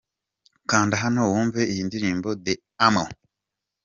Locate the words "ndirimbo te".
1.87-2.53